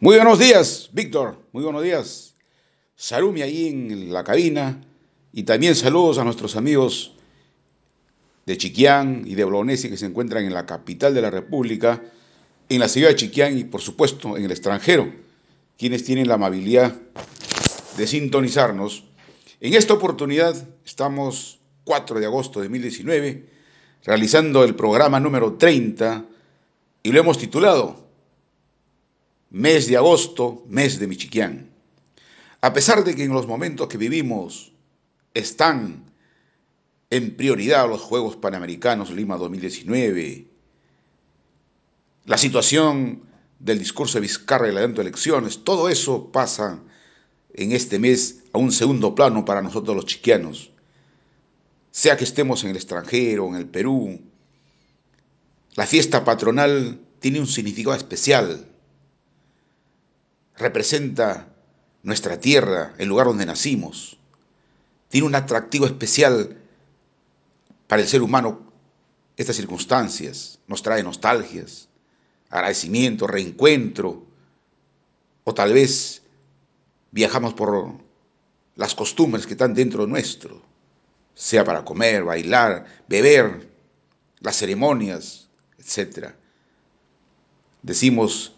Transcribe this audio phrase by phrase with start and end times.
[0.00, 1.42] Muy buenos días, Víctor.
[1.50, 2.36] Muy buenos días.
[2.94, 4.80] Sarumi ahí en la cabina.
[5.32, 7.16] Y también saludos a nuestros amigos
[8.46, 12.00] de Chiquián y de Blonesi que se encuentran en la capital de la República,
[12.68, 15.12] en la ciudad de Chiquián y por supuesto en el extranjero,
[15.76, 16.94] quienes tienen la amabilidad
[17.96, 19.02] de sintonizarnos.
[19.60, 20.54] En esta oportunidad
[20.86, 23.46] estamos 4 de agosto de 2019
[24.04, 26.24] realizando el programa número 30
[27.02, 28.07] y lo hemos titulado
[29.50, 31.70] mes de agosto, mes de Michiquián.
[32.60, 34.72] A pesar de que en los momentos que vivimos
[35.34, 36.04] están
[37.10, 40.46] en prioridad los Juegos Panamericanos Lima 2019,
[42.26, 43.22] la situación
[43.58, 46.82] del discurso de Vizcarra y la dentro de elecciones, todo eso pasa
[47.54, 50.70] en este mes a un segundo plano para nosotros los chiquianos.
[51.90, 54.20] Sea que estemos en el extranjero, en el Perú,
[55.74, 58.66] la fiesta patronal tiene un significado especial
[60.58, 61.48] representa
[62.02, 64.18] nuestra tierra, el lugar donde nacimos.
[65.08, 66.58] Tiene un atractivo especial
[67.86, 68.72] para el ser humano
[69.36, 70.58] estas circunstancias.
[70.66, 71.88] Nos trae nostalgias,
[72.50, 74.26] agradecimiento, reencuentro,
[75.44, 76.22] o tal vez
[77.10, 77.92] viajamos por
[78.74, 80.62] las costumbres que están dentro nuestro,
[81.34, 83.70] sea para comer, bailar, beber,
[84.40, 86.32] las ceremonias, etc.
[87.82, 88.54] Decimos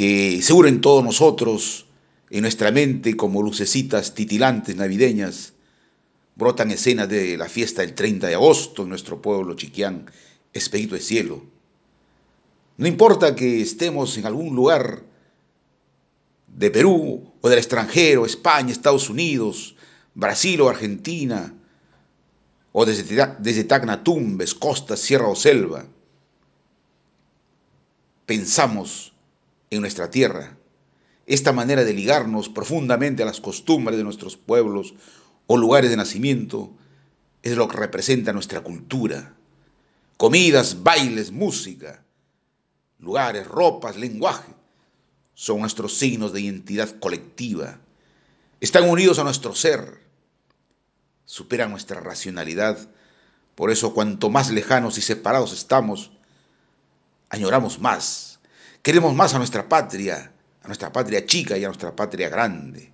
[0.00, 1.84] que seguro en todos nosotros,
[2.30, 5.52] en nuestra mente como lucecitas titilantes navideñas,
[6.36, 10.10] brotan escenas de la fiesta del 30 de agosto en nuestro pueblo Chiquián,
[10.54, 11.44] espíritu de cielo.
[12.78, 15.02] No importa que estemos en algún lugar
[16.46, 19.76] de Perú o del extranjero, España, Estados Unidos,
[20.14, 21.54] Brasil o Argentina,
[22.72, 25.84] o desde, desde Tacna, Tumbes, Costa, Sierra o Selva,
[28.24, 29.10] pensamos
[29.70, 30.56] en nuestra tierra.
[31.26, 34.94] Esta manera de ligarnos profundamente a las costumbres de nuestros pueblos
[35.46, 36.72] o lugares de nacimiento
[37.42, 39.34] es lo que representa nuestra cultura.
[40.16, 42.04] Comidas, bailes, música,
[42.98, 44.52] lugares, ropas, lenguaje
[45.34, 47.78] son nuestros signos de identidad colectiva.
[48.60, 50.02] Están unidos a nuestro ser,
[51.24, 52.90] superan nuestra racionalidad.
[53.54, 56.10] Por eso cuanto más lejanos y separados estamos,
[57.30, 58.29] añoramos más
[58.82, 60.32] Queremos más a nuestra patria,
[60.62, 62.90] a nuestra patria chica y a nuestra patria grande.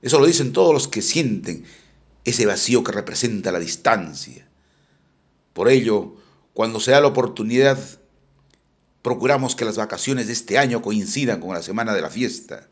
[0.00, 1.64] Eso lo dicen todos los que sienten
[2.24, 4.48] ese vacío que representa la distancia.
[5.52, 6.16] Por ello,
[6.54, 7.78] cuando se da la oportunidad,
[9.02, 12.66] procuramos que las vacaciones de este año coincidan con la semana de la fiesta.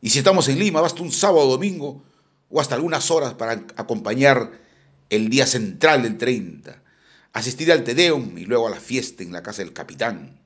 [0.00, 2.02] Y si estamos en Lima, basta un sábado o domingo
[2.48, 4.52] o hasta algunas horas para acompañar
[5.10, 6.82] el día central del 30,
[7.34, 10.38] asistir al Tedeum y luego a la fiesta en la casa del capitán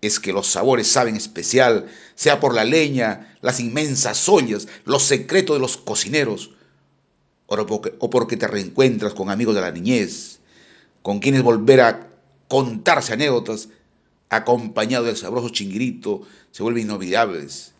[0.00, 5.56] es que los sabores saben especial, sea por la leña, las inmensas ollas, los secretos
[5.56, 6.52] de los cocineros,
[7.46, 10.38] o porque, te reencuentras con amigos de la niñez,
[11.02, 12.08] con quienes volver a
[12.48, 13.68] contarse anécdotas,
[14.28, 16.22] acompañado del sabroso chinguirito,
[16.52, 17.72] se vuelven inolvidables.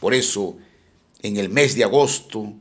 [0.00, 0.56] Por eso,
[1.22, 2.54] en el mes de agosto,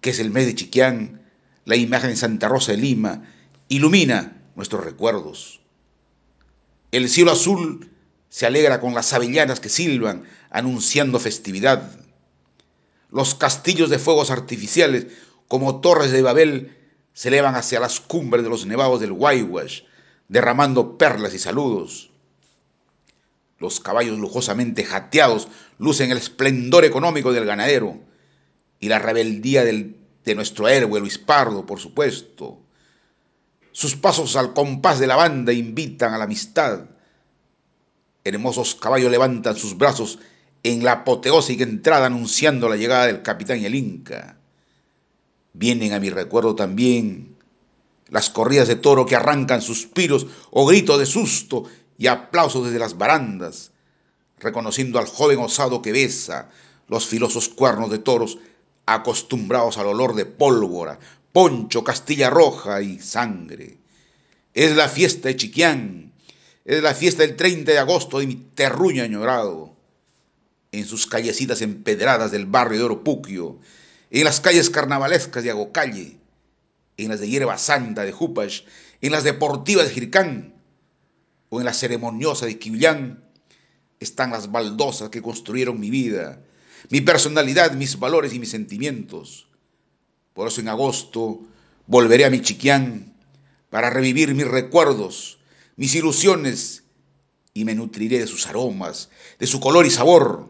[0.00, 1.20] que es el mes de Chiquián,
[1.66, 3.24] la imagen de Santa Rosa de Lima
[3.68, 5.60] ilumina nuestros recuerdos.
[6.90, 7.90] El cielo azul
[8.28, 11.90] se alegra con las avellanas que silban, anunciando festividad.
[13.10, 15.06] Los castillos de fuegos artificiales,
[15.48, 16.76] como torres de Babel,
[17.14, 19.82] se elevan hacia las cumbres de los nevados del Guaywash,
[20.28, 22.10] derramando perlas y saludos.
[23.58, 27.98] Los caballos lujosamente jateados lucen el esplendor económico del ganadero
[28.78, 32.60] y la rebeldía de nuestro héroe Luis Pardo, por supuesto.
[33.72, 36.84] Sus pasos al compás de la banda invitan a la amistad
[38.28, 40.18] Hermosos caballos levantan sus brazos
[40.62, 44.38] en la apoteósica entrada anunciando la llegada del capitán y el Inca.
[45.52, 47.36] Vienen a mi recuerdo también
[48.08, 51.64] las corridas de toro que arrancan suspiros o gritos de susto
[51.96, 53.72] y aplausos desde las barandas,
[54.38, 56.50] reconociendo al joven osado que besa
[56.86, 58.38] los filosos cuernos de toros
[58.86, 60.98] acostumbrados al olor de pólvora,
[61.32, 63.76] poncho, castilla roja y sangre.
[64.54, 66.12] Es la fiesta de Chiquián,
[66.68, 69.74] es la fiesta del 30 de agosto de mi terruño añorado.
[70.70, 73.58] En sus callecitas empedradas del barrio de Oropuquio,
[74.10, 76.18] en las calles carnavalescas de Agocalle,
[76.98, 78.64] en las de Hierba Santa de Jupash,
[79.00, 80.56] en las deportivas de Jircán
[81.48, 83.24] o en la ceremoniosa de Quillán,
[83.98, 86.42] están las baldosas que construyeron mi vida,
[86.90, 89.48] mi personalidad, mis valores y mis sentimientos.
[90.34, 91.40] Por eso en agosto
[91.86, 93.14] volveré a mi chiquián
[93.70, 95.37] para revivir mis recuerdos
[95.78, 96.82] mis ilusiones
[97.54, 99.08] y me nutriré de sus aromas,
[99.38, 100.48] de su color y sabor.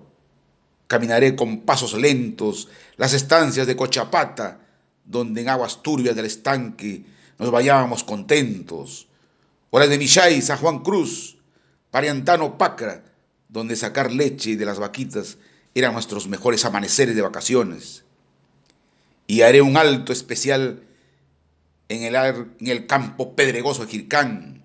[0.86, 4.60] Caminaré con pasos lentos las estancias de Cochapata,
[5.04, 7.04] donde en aguas turbias del estanque
[7.38, 9.06] nos vayábamos contentos.
[9.68, 11.36] O las de Michay, San Juan Cruz,
[11.90, 13.04] Pariantano, Pacra,
[13.50, 15.36] donde sacar leche de las vaquitas
[15.74, 18.02] eran nuestros mejores amaneceres de vacaciones.
[19.26, 20.82] Y haré un alto especial
[21.90, 24.57] en el, en el campo pedregoso de Jircán.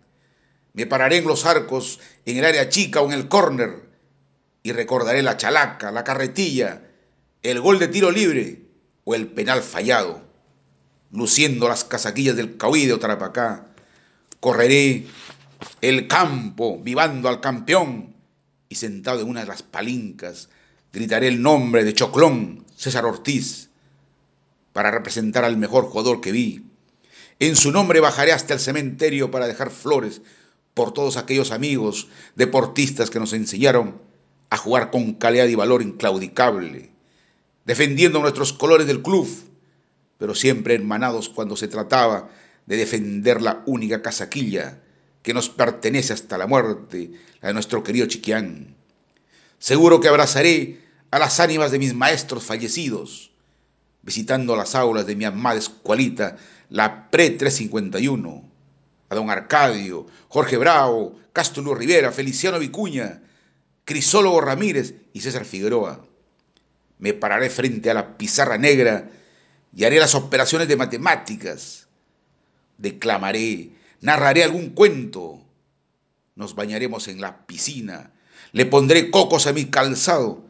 [0.74, 3.90] Me pararé en los arcos, en el área chica o en el córner,
[4.64, 6.82] y recordaré la chalaca, la carretilla,
[7.44, 8.62] el gol de tiro libre
[9.04, 10.24] o el penal fallado.
[11.12, 13.68] Luciendo las casaquillas del Cauí de Otarapacá,
[14.40, 15.06] correré
[15.82, 18.16] el campo, vivando al campeón,
[18.68, 20.50] y sentado en una de las palincas,
[20.92, 23.70] gritaré el nombre de Choclón, César Ortiz,
[24.72, 26.66] para representar al mejor jugador que vi.
[27.40, 30.22] En su nombre bajaré hasta el cementerio para dejar flores
[30.74, 34.02] por todos aquellos amigos deportistas que nos enseñaron
[34.50, 36.92] a jugar con calidad y valor inclaudicable,
[37.66, 39.28] defendiendo nuestros colores del club,
[40.18, 42.30] pero siempre hermanados cuando se trataba
[42.66, 44.80] de defender la única casaquilla
[45.22, 47.12] que nos pertenece hasta la muerte,
[47.42, 48.76] la de nuestro querido Chiquián.
[49.58, 50.82] Seguro que abrazaré
[51.12, 53.32] a las ánimas de mis maestros fallecidos,
[54.02, 56.38] visitando las aulas de mi amada escuelita,
[56.70, 58.44] la Pre-351,
[59.14, 63.22] a don Arcadio, Jorge Bravo, Castro Rivera, Feliciano Vicuña,
[63.86, 66.06] Crisólogo Ramírez y César Figueroa.
[67.00, 69.10] Me pararé frente a la pizarra negra
[69.76, 71.88] y haré las operaciones de matemáticas.
[72.78, 73.72] Declamaré,
[74.02, 75.42] narraré algún cuento.
[76.36, 78.12] Nos bañaremos en la piscina.
[78.52, 80.44] Le pondré cocos a mi calzado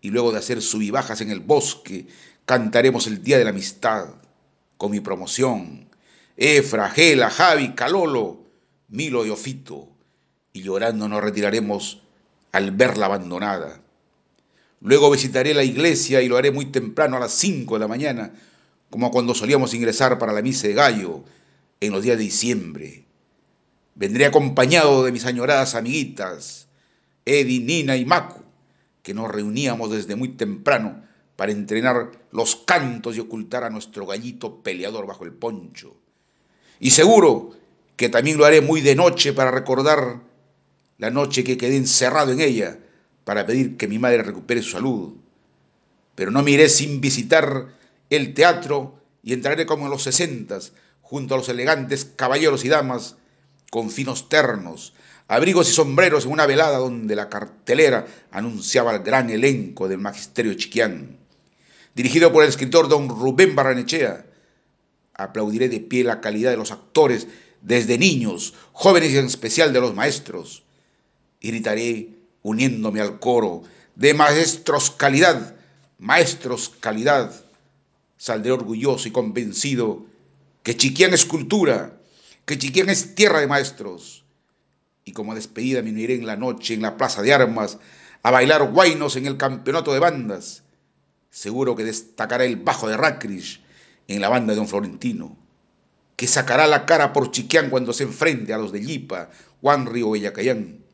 [0.00, 2.06] y luego de hacer subibajas en el bosque,
[2.44, 4.06] cantaremos el Día de la Amistad
[4.76, 5.88] con mi promoción.
[6.36, 8.44] Efra, Gela, Javi, Calolo,
[8.88, 9.88] Milo y Ofito.
[10.52, 12.02] Y llorando nos retiraremos
[12.52, 13.80] al verla abandonada.
[14.80, 18.32] Luego visitaré la iglesia y lo haré muy temprano a las 5 de la mañana,
[18.90, 21.24] como cuando solíamos ingresar para la misa de gallo
[21.80, 23.04] en los días de diciembre.
[23.94, 26.68] Vendré acompañado de mis añoradas amiguitas,
[27.24, 28.42] Edi, Nina y Macu,
[29.02, 31.02] que nos reuníamos desde muy temprano
[31.36, 35.96] para entrenar los cantos y ocultar a nuestro gallito peleador bajo el poncho.
[36.84, 37.52] Y seguro
[37.96, 40.20] que también lo haré muy de noche para recordar
[40.98, 42.78] la noche que quedé encerrado en ella
[43.24, 45.14] para pedir que mi madre recupere su salud.
[46.14, 47.68] Pero no me iré sin visitar
[48.10, 53.16] el teatro y entraré como en los sesentas, junto a los elegantes caballeros y damas,
[53.70, 54.92] con finos ternos,
[55.26, 60.52] abrigos y sombreros en una velada donde la cartelera anunciaba el gran elenco del magisterio
[60.52, 61.16] chiquián.
[61.94, 64.26] Dirigido por el escritor don Rubén Barranechea,
[65.14, 67.26] aplaudiré de pie la calidad de los actores,
[67.62, 70.64] desde niños, jóvenes y en especial de los maestros
[71.44, 72.08] y gritaré
[72.42, 73.62] uniéndome al coro
[73.96, 75.56] de maestros calidad,
[75.98, 77.34] maestros calidad.
[78.16, 80.06] Saldré orgulloso y convencido
[80.62, 82.00] que Chiquián es cultura,
[82.46, 84.24] que Chiquián es tierra de maestros.
[85.04, 87.76] Y como despedida me uniré en la noche en la plaza de armas
[88.22, 90.62] a bailar guainos en el campeonato de bandas.
[91.30, 93.63] Seguro que destacará el bajo de Racrish
[94.08, 95.36] en la banda de don Florentino,
[96.16, 99.30] que sacará la cara por Chiquián cuando se enfrente a los de Lipa,
[99.60, 100.84] Juan o Bellacayán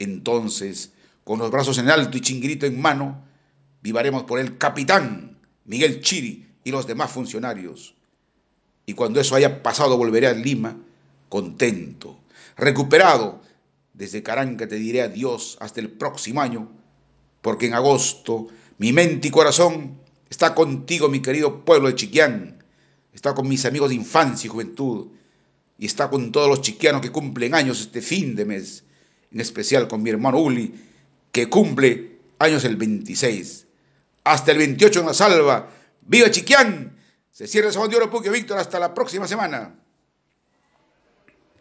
[0.00, 0.92] entonces,
[1.24, 3.22] con los brazos en alto y chinguirito en mano,
[3.82, 7.94] vivaremos por el capitán Miguel Chiri y los demás funcionarios.
[8.86, 10.76] Y cuando eso haya pasado, volveré a Lima
[11.28, 12.18] contento,
[12.56, 13.42] recuperado.
[13.92, 16.70] Desde Caranca te diré adiós hasta el próximo año,
[17.42, 18.46] porque en agosto
[18.78, 19.98] mi mente y corazón
[20.30, 22.64] está contigo, mi querido pueblo de Chiquián,
[23.12, 25.08] está con mis amigos de infancia y juventud,
[25.76, 28.84] y está con todos los chiquianos que cumplen años este fin de mes
[29.32, 30.74] en especial con mi hermano Uli,
[31.32, 33.66] que cumple años el 26.
[34.24, 35.70] Hasta el 28 en la salva.
[36.02, 36.96] ¡Viva Chiquián!
[37.30, 38.58] Se cierra el Salón de Oro Puque Víctor.
[38.58, 39.74] Hasta la próxima semana.